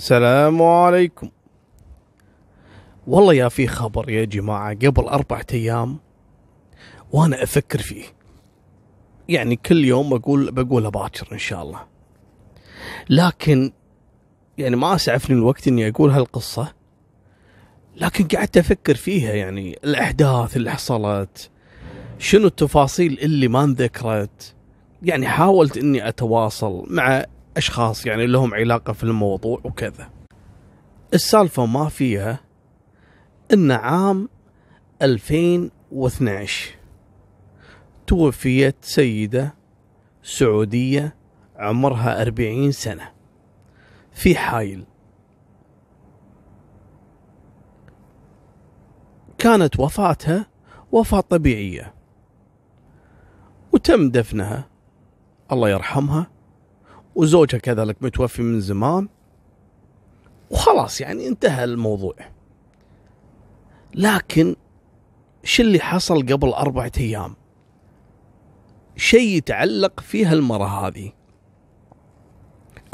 [0.00, 1.30] السلام عليكم.
[3.06, 5.98] والله يا في خبر يا جماعة قبل أربعة أيام
[7.12, 8.04] وأنا أفكر فيه.
[9.28, 11.80] يعني كل يوم بقول بقولها باكر إن شاء الله.
[13.10, 13.72] لكن
[14.58, 16.72] يعني ما أسعفني الوقت إني أقول هالقصة
[17.96, 21.50] لكن قعدت أفكر فيها يعني الأحداث اللي حصلت
[22.18, 24.54] شنو التفاصيل اللي ما انذكرت؟
[25.02, 27.24] يعني حاولت إني أتواصل مع
[27.56, 30.10] أشخاص يعني لهم علاقة في الموضوع وكذا.
[31.14, 32.40] السالفة ما فيها
[33.52, 34.28] إن عام
[35.02, 36.70] 2012
[38.06, 39.54] توفيت سيدة
[40.22, 41.16] سعودية
[41.56, 43.12] عمرها 40 سنة
[44.12, 44.84] في حايل.
[49.38, 50.46] كانت وفاتها
[50.92, 51.94] وفاة طبيعية.
[53.72, 54.68] وتم دفنها.
[55.52, 56.30] الله يرحمها.
[57.14, 59.08] وزوجها كذلك متوفي من زمان.
[60.50, 62.14] وخلاص يعني انتهى الموضوع.
[63.94, 64.56] لكن
[65.44, 67.34] شو اللي حصل قبل أربعة أيام؟
[68.96, 71.12] شيء يتعلق في هالمرة هذه.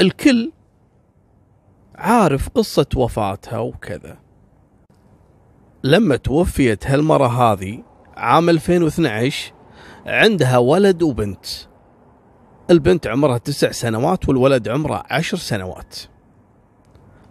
[0.01, 0.53] الكل
[1.95, 4.19] عارف قصة وفاتها وكذا.
[5.85, 7.83] لما توفيت هالمرة هذه
[8.17, 9.53] عام 2012
[10.07, 11.47] عندها ولد وبنت.
[12.71, 15.97] البنت عمرها تسع سنوات والولد عمره عشر سنوات.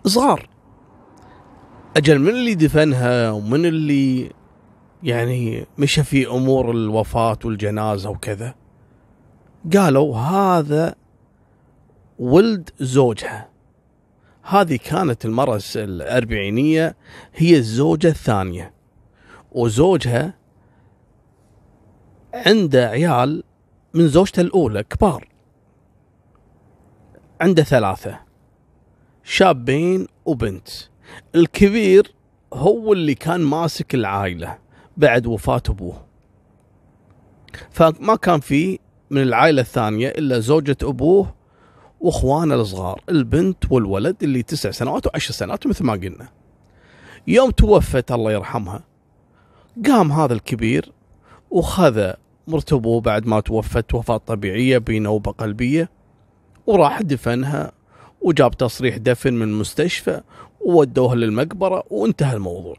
[0.05, 0.49] صغار.
[1.97, 4.31] أجل من اللي دفنها ومن اللي
[5.03, 8.55] يعني مشى في أمور الوفاة والجنازة وكذا؟
[9.73, 10.95] قالوا هذا
[12.19, 13.49] ولد زوجها.
[14.43, 16.95] هذه كانت المرة الأربعينية
[17.35, 18.73] هي الزوجة الثانية.
[19.51, 20.33] وزوجها
[22.33, 23.43] عنده عيال
[23.95, 25.27] من زوجته الأولى كبار.
[27.41, 28.19] عنده ثلاثة
[29.23, 30.69] شابين وبنت.
[31.35, 32.13] الكبير
[32.53, 34.57] هو اللي كان ماسك العائلة
[34.97, 36.05] بعد وفاة أبوه.
[37.71, 38.79] فما كان في
[39.09, 41.35] من العائلة الثانية إلا زوجة أبوه
[41.99, 46.29] وأخوانه الصغار البنت والولد اللي تسع سنوات وعشر سنوات مثل ما قلنا.
[47.27, 48.83] يوم توفت الله يرحمها
[49.85, 50.91] قام هذا الكبير
[51.51, 52.13] وخذ
[52.47, 55.89] مرتبو بعد ما توفت وفاة طبيعية بنوبة قلبية
[56.67, 57.71] وراح دفنها
[58.21, 60.21] وجاب تصريح دفن من المستشفى
[60.61, 62.75] وودوها للمقبرة وانتهى الموضوع.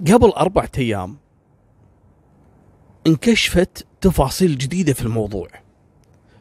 [0.00, 1.16] قبل أربعة أيام
[3.06, 5.48] انكشفت تفاصيل جديدة في الموضوع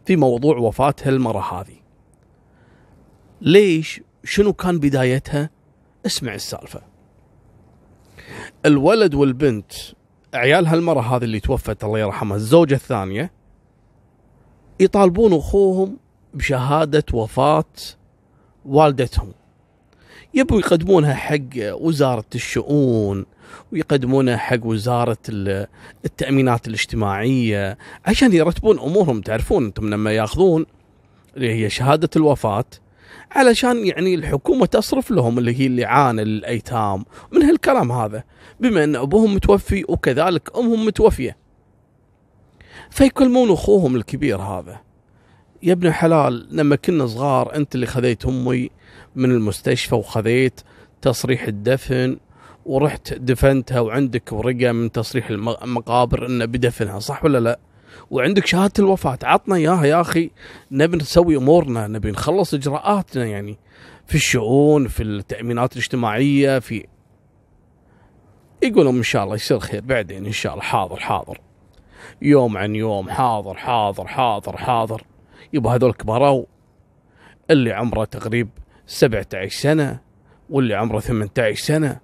[0.06, 1.76] في موضوع وفاة هالمرة هذه.
[3.42, 5.50] ليش؟ شنو كان بدايتها؟
[6.06, 6.82] اسمع السالفة.
[8.66, 9.74] الولد والبنت
[10.34, 13.32] عيال هالمرة هذه اللي توفت الله يرحمها الزوجة الثانية
[14.80, 15.98] يطالبون أخوهم
[16.34, 17.64] بشهادة وفاة
[18.66, 19.32] والدتهم.
[20.34, 23.26] يبوا يقدمونها حق وزارة الشؤون
[23.74, 25.18] ويقدمونها حق وزارة
[26.06, 29.22] التأمينات الاجتماعية عشان يرتبون أمورهم.
[29.22, 30.66] تعرفون أنتم لما ياخذون
[31.38, 32.66] اللي هي شهادة الوفاة
[33.32, 38.24] علشان يعني الحكومة تصرف لهم اللي هي الإعانة للأيتام من هالكلام هذا؟
[38.60, 41.38] بما أن أبوهم متوفي وكذلك أمهم متوفية.
[42.90, 44.80] فيكلمون أخوهم الكبير هذا.
[45.64, 48.70] يا ابن حلال لما كنا صغار أنت اللي خذيت أمي
[49.16, 50.62] من المستشفى وخذيت
[51.02, 52.18] تصريح الدفن
[52.66, 57.60] ورحت دفنتها وعندك ورقة من تصريح المقابر إنه بدفنها صح ولا لا؟
[58.12, 59.20] وعندك شهادة الوفاة.
[59.24, 60.32] عطنا إياها يا أخي.
[60.72, 61.88] نبي نسوي أمورنا.
[61.88, 63.58] نبي نخلص إجراءاتنا يعني.
[64.06, 66.86] في الشؤون في التأمينات الاجتماعية في
[68.64, 70.64] يقولون إن شاء الله يصير خير بعدين إن شاء الله.
[70.64, 71.42] حاضر حاضر.
[72.22, 73.10] يوم عن يوم.
[73.10, 75.04] حاضر حاضر حاضر حاضر.
[75.54, 76.46] يبقى هذول كبروا
[77.52, 78.50] اللي عمره تقريب
[78.88, 80.00] 17 سنة
[80.50, 82.00] واللي عمره 18 سنة.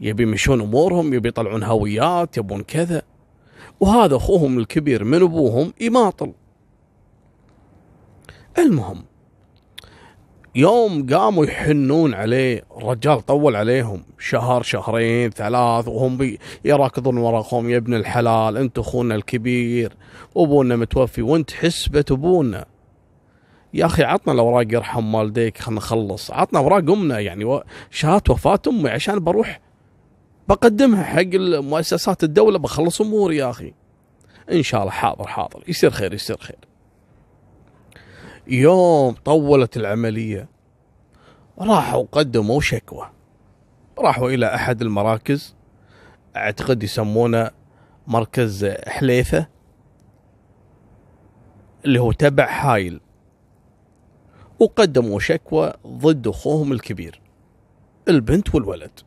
[0.00, 3.02] يبي يمشون أمورهم يبي يطلعون هويات يبون كذا.
[3.80, 6.32] وهذا أخوهم الكبير من أبوهم يماطل
[8.58, 9.04] المهم
[10.54, 17.94] يوم قاموا يحنون عليه الرجال طول عليهم شهر شهرين ثلاث وهم يراكضون وراهم يا ابن
[17.94, 19.92] الحلال أنت أخونا الكبير
[20.36, 22.64] ابونا متوفي وأنت حسبة أبونا.
[23.74, 26.30] يا أخي عطنا الأوراق يرحم والديك خلنا نخلص.
[26.30, 27.60] عطنا أوراق أمنا يعني
[27.90, 29.60] شهادة وفاة أمي عشان بروح
[30.48, 33.74] بقدمها حق المؤسسات الدولة بخلص أموري يا أخي.
[34.52, 35.64] إن شاء الله حاضر حاضر.
[35.68, 36.58] يصير خير يصير خير.
[38.46, 40.48] يوم طولت العملية
[41.58, 43.10] راحوا قدموا شكوى.
[43.98, 45.54] راحوا إلى أحد المراكز
[46.36, 47.50] أعتقد يسمونه
[48.06, 49.46] مركز حليفة
[51.84, 53.00] اللي هو تبع حايل.
[54.58, 57.20] وقدموا شكوى ضد أخوهم الكبير
[58.08, 59.00] البنت والولد.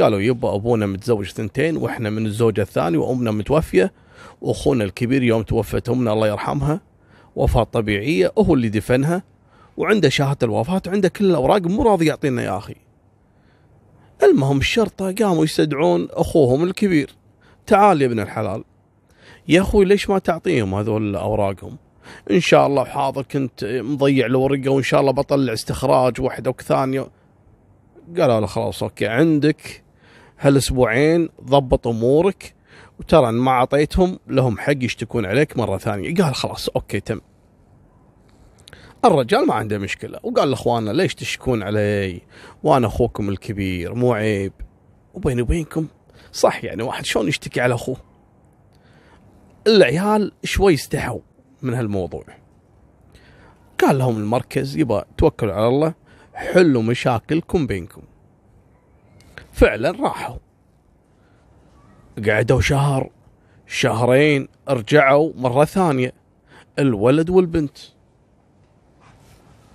[0.00, 3.92] قالوا يبا أبونا متزوج ثنتين وإحنا من الزوجة الثانية وأمنا متوفية
[4.40, 6.80] وأخونا الكبير يوم توفت أمنا الله يرحمها
[7.36, 9.22] وفاة طبيعية هو اللي دفنها
[9.76, 12.74] وعنده شهادة الوفاة وعنده كل الأوراق مو راضي يعطينا يا أخي.
[14.22, 17.10] المهم الشرطة قاموا يستدعون أخوهم الكبير.
[17.66, 18.64] تعال يا ابن الحلال.
[19.48, 21.76] يا أخوي ليش ما تعطيهم هذول أوراقهم؟
[22.30, 27.06] إن شاء الله حاضر كنت مضيع الورقة وإن شاء الله بطلع استخراج واحدة وثانية.
[28.18, 29.83] قالوا له خلاص okay عندك
[30.38, 32.54] هالأسبوعين ضبط أمورك
[33.00, 36.14] وترى إن ما أعطيتهم لهم حق يشتكون عليك مرة ثانية.
[36.14, 37.20] قال خلاص okay تم.
[39.04, 42.20] الرجال ما عنده مشكلة وقال لاخواننا ليش تشكون علي؟
[42.62, 44.52] وأنا أخوكم الكبير مو عيب.
[45.14, 45.86] وبيني وبينكم
[46.32, 47.96] صح يعني واحد شلون يشتكي على أخوه؟
[49.66, 51.20] العيال شوي استحوا
[51.62, 52.24] من هالموضوع.
[53.80, 55.94] قال لهم المركز يبا توكلوا على الله
[56.34, 58.02] حلوا مشاكلكم بينكم.
[59.54, 60.36] فعلا راحوا.
[62.26, 63.10] قعدوا شهر
[63.66, 66.12] شهرين رجعوا مرة ثانية.
[66.78, 67.78] الولد والبنت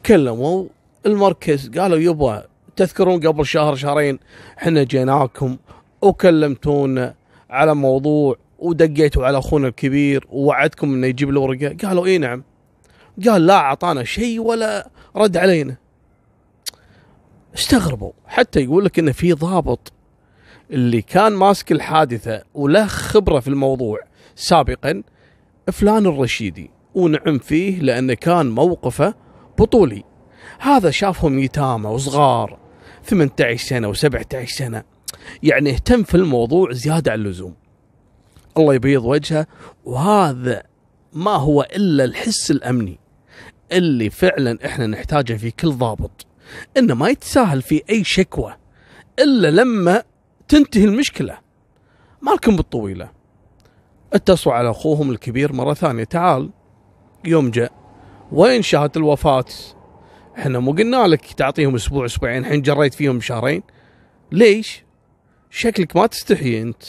[0.06, 0.66] كلموا
[1.06, 2.44] المركز قالوا يبا
[2.76, 4.20] تذكرون قبل شهر شهرين
[4.58, 5.58] إحنا جيناكم
[6.02, 7.16] وكلمتونا
[7.50, 12.44] على موضوع ودقيتوا على أخونا الكبير ووعدكم إنه يجيب الورقه قالوا إي نعم.
[13.26, 15.76] قال لا أعطانا شيء ولا رد علينا.
[17.56, 18.12] استغربوا.
[18.26, 19.94] حتى يقول لك انه في ضابط
[20.72, 24.00] اللي كان ماسك الحادثة وله خبرة في الموضوع
[24.36, 25.04] سابقا
[25.72, 26.72] فلان الرشيدي.
[26.96, 29.14] ونعم فيه لأنه كان موقفه
[29.60, 30.04] بطولي.
[30.60, 32.60] هذا شافهم يتامى وصغار
[33.04, 34.84] 18 سنة و17 سنة.
[35.44, 37.56] يعني اهتم في الموضوع زيادة عن اللزوم.
[38.58, 39.48] الله يبيض وجهه.
[39.86, 40.64] وهذا
[41.14, 43.00] ما هو إلا الحس الأمني
[43.72, 46.26] اللي فعلا إحنا نحتاجه في كل ضابط.
[46.78, 48.56] إنه ما يتساهل في أي شكوى
[49.20, 50.04] إلا لما
[50.48, 51.38] تنتهي المشكلة.
[52.22, 53.10] مالكم بالطويلة.
[54.14, 56.04] اتصلوا على أخوهم الكبير مرة ثانية.
[56.04, 56.50] تعال.
[57.26, 57.72] يوم جاء.
[58.32, 59.46] وين شهاده الوفاة؟
[60.38, 62.38] إحنا مو قلنا لك تعطيهم أسبوع أسبوعين.
[62.38, 63.64] الحين جريت فيهم شهرين.
[64.32, 64.84] ليش؟
[65.50, 66.84] شكلك ما تستحي أنت.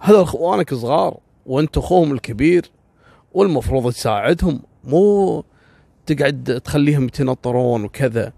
[0.00, 1.18] هذا أخوانك صغار.
[1.46, 2.70] وأنت أخوهم الكبير.
[3.32, 4.62] والمفروض تساعدهم.
[4.84, 5.44] مو
[6.06, 8.32] تقعد تخليهم يتنطرون وكذا.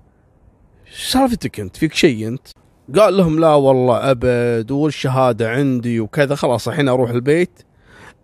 [0.92, 2.48] سالفتك انت فيك شيء انت؟
[2.96, 7.62] قال لهم لا والله أبد والشهادة عندي وكذا خلاص الحين أروح البيت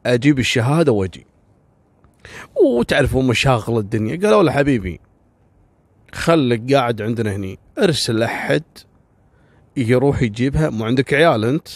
[0.06, 1.26] أجيب الشهادة وأجي.
[2.66, 5.00] وتعرفوا مشاغل الدنيا قالوا له حبيبي
[6.12, 8.62] خلك قاعد عندنا هني ارسل أحد
[9.76, 11.69] يروح يجيبها مو عندك عيال انت؟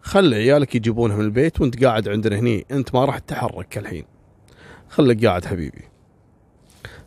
[0.00, 4.04] خلي عيالك يجيبونها من البيت وانت قاعد عندنا هني انت ما راح تتحرك الحين.
[4.88, 5.84] خليك قاعد حبيبي.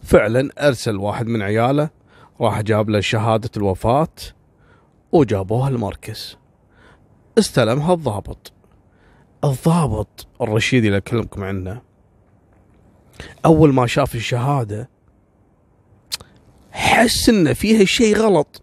[0.04, 1.90] فعلا أرسل واحد من عياله
[2.42, 4.08] راح جاب له شهادة الوفاة
[5.12, 6.38] وجابوها المركز.
[7.40, 8.54] استلمها الضابط.
[9.44, 11.82] الضابط الرشيدي اللي أكلمكم عنه
[13.46, 14.90] أول ما شاف الشهادة
[16.72, 18.62] حس ان فيها شيء غلط.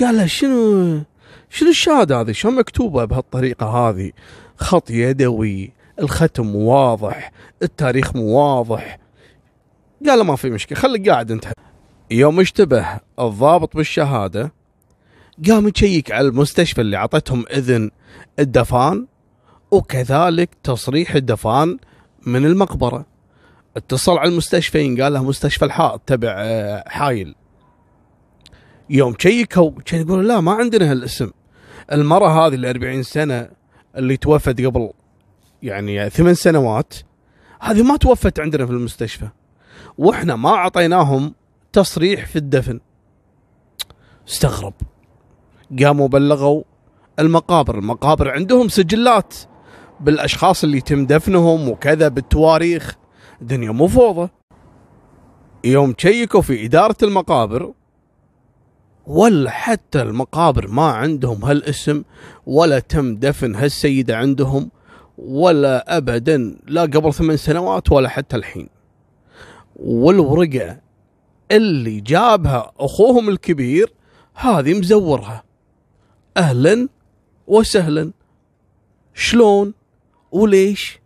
[0.00, 1.00] قال له شنو
[1.50, 4.12] شنو الشهادة هذه؟ شلون مكتوبة بهالطريقة هذه؟
[4.56, 7.32] خط يدوي الختم واضح
[7.62, 8.98] التاريخ مو واضح.
[10.06, 11.44] قال له ما في مشكلة خليك قاعد أنت.
[12.10, 12.86] يوم اشتبه
[13.20, 14.52] الضابط بالشهادة
[15.48, 17.90] قام يشيك على المستشفى اللي عطتهم إذن
[18.38, 19.06] الدفان
[19.70, 21.78] وكذلك تصريح الدفان
[22.26, 23.06] من المقبرة.
[23.76, 27.34] اتصل على المستشفين قال له مستشفى الحائط تبع آه، حايل.
[28.90, 31.30] يوم شيكوا يقولوا لا ما عندنا هالاسم.
[31.92, 33.48] المرة هذه ال 40 سنة
[33.96, 34.90] اللي توفت قبل
[35.62, 36.94] يعني ثمان سنوات
[37.60, 39.28] هذه ما توفت عندنا في المستشفى.
[39.98, 41.34] وإحنا ما أعطيناهم
[41.72, 42.80] تصريح في الدفن.
[44.28, 44.74] استغرب.
[45.82, 46.62] قاموا بلغوا
[47.18, 47.78] المقابر.
[47.78, 49.34] المقابر عندهم سجلات
[50.00, 52.96] بالأشخاص اللي يتم دفنهم وكذا بالتواريخ.
[53.42, 54.28] الدنيا مو فوضى.
[55.64, 57.72] يوم تشيكوا في إدارة المقابر
[59.06, 62.02] ولا حتى المقابر ما عندهم هالاسم
[62.46, 64.70] ولا تم دفن هالسيدة عندهم
[65.18, 68.68] ولا أبدا لا قبل ثمان سنوات ولا حتى الحين.
[69.76, 70.80] والورقة
[71.50, 73.92] اللي جابها أخوهم الكبير
[74.34, 75.44] هذه مزورها.
[76.36, 76.88] أهلا
[77.46, 78.12] وسهلا.
[79.14, 79.74] شلون
[80.32, 81.00] وليش؟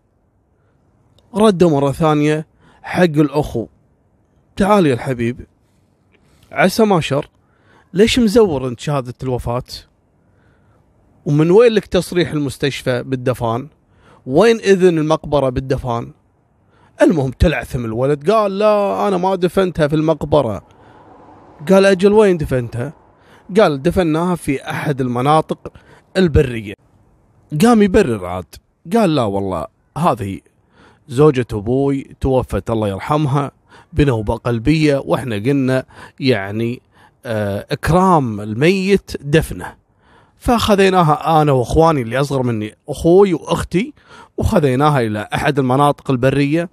[1.35, 2.47] ردوا مرة ثانية
[2.83, 3.67] حق الأخو.
[4.57, 5.47] تعال يا الحبيب.
[6.53, 7.31] عسى ما شر.
[7.95, 9.63] ليش مزور أنت شهادة الوفاة؟
[11.25, 13.69] ومن وين لك تصريح المستشفى بالدفان؟
[14.27, 16.13] وين إذن المقبرة بالدفان؟
[17.03, 18.31] المهم تلعثم الولد.
[18.31, 20.63] قال لا أنا ما دفنتها في المقبرة.
[21.71, 22.93] قال أجل وين دفنتها؟
[23.61, 25.73] قال دفناها في أحد المناطق
[26.17, 26.75] البرية.
[27.65, 28.55] قام يبرر عاد.
[28.97, 29.67] قال لا والله
[29.99, 30.41] هذه
[31.09, 33.51] زوجة أبوي توفت الله يرحمها
[33.93, 35.85] بنوبة قلبية وإحنا قلنا
[36.21, 36.83] يعني
[37.27, 39.75] آه إكرام الميت دفنه.
[40.39, 43.95] فخذيناها أنا وإخواني اللي أصغر مني أخوي وأختي
[44.37, 46.69] وخذيناها إلى أحد المناطق البرية.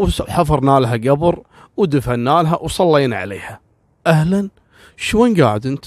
[0.00, 1.42] وحفرنا لها قبر
[1.76, 3.60] ودفنا لها وصلينا عليها.
[4.06, 4.50] أهلا؟
[4.96, 5.84] شو وين قاعد أنت؟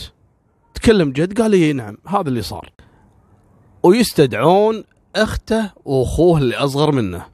[0.73, 2.71] تكلم جد؟ قال لي نعم هذا اللي صار.
[3.83, 4.83] ويستدعون
[5.15, 7.25] أخته وأخوه اللي أصغر منه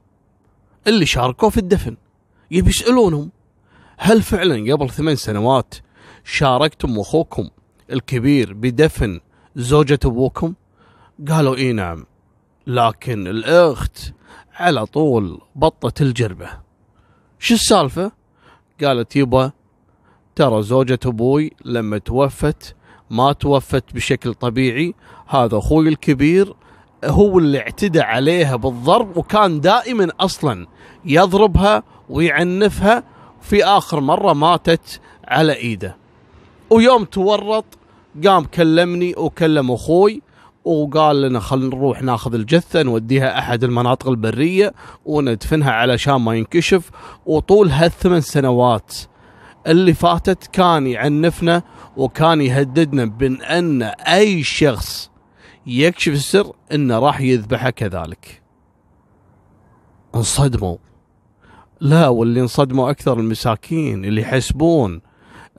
[0.88, 1.98] اللي شاركوا في الدفن.
[2.52, 3.32] يبي يسألونهم
[3.98, 5.76] هل فعلا قبل ثمان سنوات
[6.24, 7.50] شاركتم أخوكم
[7.92, 9.20] الكبير بدفن
[9.56, 10.54] زوجة أبوكم؟
[11.30, 12.06] قالوا إي نعم
[12.68, 14.14] لكن الأخت
[14.54, 16.69] على طول بطت الجربة.
[17.40, 18.12] شو السالفة؟
[18.84, 19.52] قالت يبا
[20.36, 22.76] ترى زوجة أبوي لما توفت
[23.10, 24.94] ما توفت بشكل طبيعي.
[25.28, 26.56] هذا أخوي الكبير
[27.06, 30.68] هو اللي اعتدى عليها بالضرب وكان دائما أصلا
[31.06, 33.04] يضربها ويعنفها.
[33.42, 35.98] في آخر مرة ماتت على إيده.
[36.70, 37.66] ويوم تورط
[38.26, 40.22] قام كلمني وكلم أخوي
[40.66, 44.74] وقال لنا خلينا نروح ناخذ الجثة نوديها أحد المناطق البرية
[45.06, 46.92] وندفنها علشان ما ينكشف.
[47.26, 48.94] وطول هالثمان سنوات
[49.68, 51.64] اللي فاتت كان يعنفنا
[51.98, 53.04] وكان يهددنا
[53.58, 55.12] أن أي شخص
[55.68, 58.42] يكشف السر إنه راح يذبحه كذلك.
[60.16, 60.78] انصدموا.
[61.82, 65.02] لا واللي انصدموا أكثر المساكين اللي يحسبون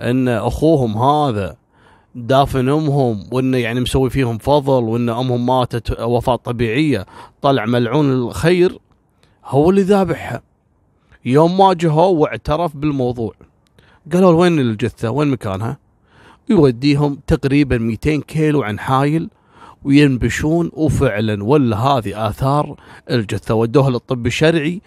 [0.01, 1.57] أن أخوهم هذا
[2.15, 7.07] دافن امهم وإنه يعني مسوي فيهم فضل وإن أمهم ماتت وفاة طبيعية
[7.43, 8.79] طلع ملعون الخير.
[9.45, 10.43] هو اللي ذابحها.
[11.25, 13.35] يوم ما جهوا واعترف بالموضوع.
[14.13, 15.79] قالوا وين الجثة؟ وين مكانها؟
[16.49, 19.31] يوديهم تقريبا 200 كيلو عن حايل
[19.85, 23.55] وينبشون وفعلا ولا هذه آثار الجثة.
[23.55, 24.83] ودوها للطب الشرعي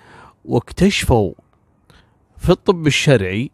[0.46, 1.34] واكتشفوا
[2.38, 3.52] في الطب الشرعي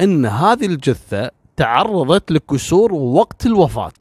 [0.00, 1.30] إن هذه الجثة
[1.62, 3.92] تعرضت لكسور وقت الوفاة.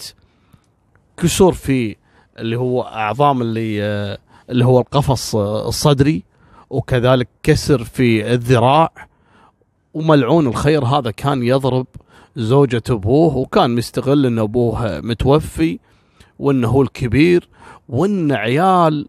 [1.18, 1.96] كسور في
[2.40, 3.82] اللي هو أعظام اللي
[4.50, 6.24] اللي هو القفص الصدري
[6.70, 8.92] وكذلك كسر في الذراع.
[9.94, 11.88] وملعون الخير هذا كان يضرب
[12.36, 15.80] زوجة أبوه وكان مستغل إن أبوه متوفي
[16.40, 17.50] وإنه هو الكبير
[17.90, 19.08] وإن عيال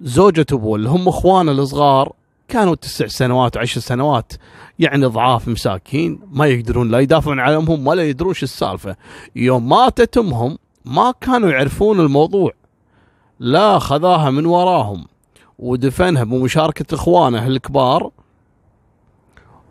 [0.00, 2.12] زوجة أبوه اللي هم إخوانه الصغار
[2.48, 4.32] كانوا تسع سنوات وعشر سنوات
[4.78, 8.96] يعني ضعاف مساكين ما يقدرون لا يدافعون عن امهم ولا يدرون شو السالفة.
[9.36, 12.52] يوم ماتت امهم ما كانوا يعرفون الموضوع.
[13.38, 15.06] لا خذاها من وراهم.
[15.58, 18.10] ودفنها بمشاركة إخوانه الكبار.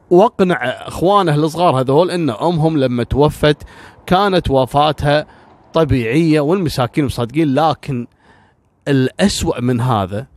[0.09, 3.57] واقنع إخوانه الصغار هذول إن أمهم لما توفت
[4.05, 5.27] كانت وفاتها
[5.73, 8.07] طبيعية والمساكين مصدقين لكن
[8.87, 10.27] الأسوأ من هذا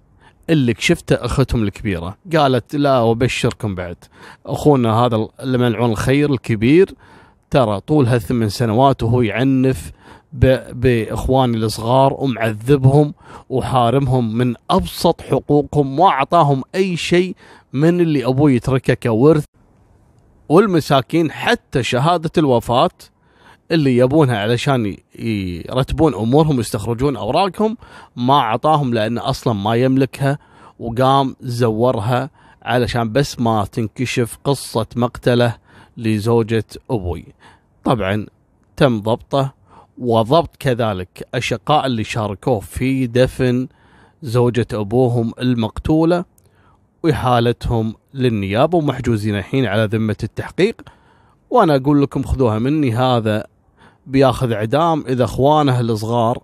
[0.51, 2.17] اللي كشفته اختهم الكبيرة.
[2.37, 3.97] قالت لا وبشركم بعد.
[4.47, 6.95] أخونا هذا اللي ملعون الخير الكبير
[7.51, 9.93] ترى طول هالثمان سنوات وهو يعنف
[10.73, 13.15] بإخواني الصغار ومعذبهم
[13.49, 17.37] وحارمهم من أبسط حقوقهم ما اعطاهم أي شيء
[17.73, 19.45] من اللي أبوي يتركه كورث.
[20.49, 22.91] والمساكين حتى شهادة الوفاة
[23.71, 24.97] اللي يبونها علشان
[25.69, 27.77] يرتبون أمورهم ويستخرجون أوراقهم
[28.17, 30.39] ما أعطاهم لأنه أصلا ما يملكها
[30.79, 32.31] وقام زورها
[32.63, 35.57] علشان بس ما تنكشف قصة مقتله
[35.97, 37.25] لزوجة أبوي.
[37.85, 38.27] طبعا
[38.77, 39.55] تم ضبطه
[39.99, 43.69] وضبط كذلك أشقاء اللي شاركوه في دفن
[44.23, 46.25] زوجة أبوهم المقتولة
[47.03, 50.83] وإحالتهم للنيابة ومحجوزين الحين على ذمة التحقيق
[51.51, 53.47] وأنا أقول لكم خذوها مني هذا
[54.07, 56.43] بياخذ اعدام إذا اخوانه الصغار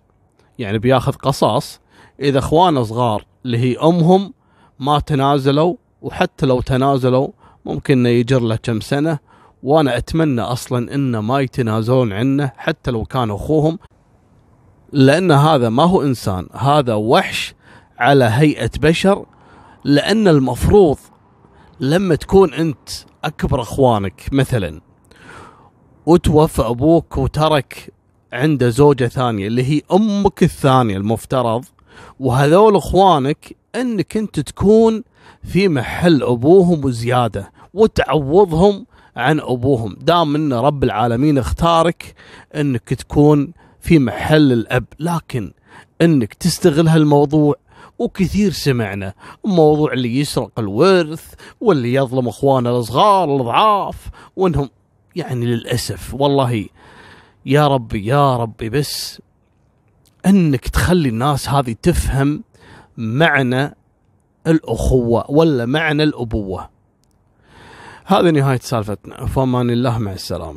[0.59, 1.81] يعني بياخذ قصاص
[2.21, 4.33] إذا اخوانه صغار اللي هي أمهم
[4.79, 7.29] ما تنازلوا وحتى لو تنازلوا
[7.65, 9.19] ممكن يجر له كم سنة
[9.63, 13.79] وأنا أتمنى أصلا إنه ما يتنازلون عنه حتى لو كان أخوهم
[14.93, 17.55] لأن هذا ما هو إنسان هذا وحش
[17.99, 19.27] على هيئة بشر
[19.85, 20.99] لأن المفروض
[21.81, 22.89] لما تكون أنت
[23.25, 24.81] أكبر إخوانك مثلا
[26.07, 27.93] وتوفى أبوك وترك
[28.33, 31.65] عنده زوجة ثانية اللي هي أمك الثانية المفترض.
[32.21, 35.03] وهذول إخوانك إنك أنت تكون
[35.45, 38.87] في محل أبوهم وزيادة وتعوضهم
[39.17, 39.97] عن أبوهم.
[40.01, 42.15] دام إن رب العالمين اختارك
[42.55, 45.53] إنك تكون في محل الأب لكن
[46.03, 47.55] إنك تستغل هالموضوع.
[47.99, 54.71] وكثير سمعنا موضوع اللي يسرق الورث واللي يظلم إخوانه الصغار الأضعاف وإنهم
[55.17, 56.67] يعني للأسف والله
[57.47, 59.23] يا ربي يا ربي بس
[60.27, 62.45] إنك تخلي الناس هذه تفهم
[62.97, 63.77] معنى
[64.47, 66.71] الأخوة ولا معنى الأبوة.
[68.05, 69.27] هذه نهاية سالفتنا.
[69.27, 70.57] فمان الله مع السلامة.